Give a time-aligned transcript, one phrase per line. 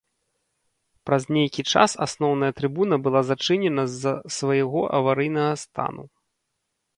[1.09, 6.03] Праз нейкі час асноўная трыбуна была зачынена з-за свайго аварыйнага стану.